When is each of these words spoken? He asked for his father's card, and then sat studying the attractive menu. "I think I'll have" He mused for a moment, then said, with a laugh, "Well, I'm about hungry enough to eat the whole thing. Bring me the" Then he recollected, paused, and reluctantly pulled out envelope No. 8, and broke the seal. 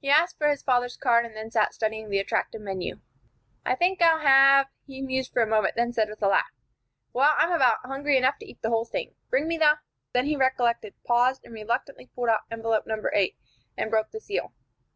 He 0.00 0.08
asked 0.08 0.38
for 0.38 0.46
his 0.48 0.62
father's 0.62 0.96
card, 0.96 1.26
and 1.26 1.34
then 1.34 1.50
sat 1.50 1.74
studying 1.74 2.10
the 2.10 2.20
attractive 2.20 2.60
menu. 2.60 3.00
"I 3.66 3.74
think 3.74 4.00
I'll 4.00 4.20
have" 4.20 4.68
He 4.86 5.02
mused 5.02 5.32
for 5.32 5.42
a 5.42 5.48
moment, 5.48 5.74
then 5.74 5.92
said, 5.92 6.08
with 6.08 6.22
a 6.22 6.28
laugh, 6.28 6.52
"Well, 7.12 7.34
I'm 7.36 7.50
about 7.50 7.78
hungry 7.84 8.16
enough 8.16 8.38
to 8.38 8.46
eat 8.46 8.62
the 8.62 8.70
whole 8.70 8.84
thing. 8.84 9.16
Bring 9.30 9.48
me 9.48 9.58
the" 9.58 9.80
Then 10.12 10.26
he 10.26 10.36
recollected, 10.36 10.94
paused, 11.04 11.44
and 11.44 11.52
reluctantly 11.52 12.08
pulled 12.14 12.28
out 12.28 12.42
envelope 12.52 12.86
No. 12.86 13.02
8, 13.12 13.34
and 13.76 13.90
broke 13.90 14.12
the 14.12 14.20
seal. 14.20 14.52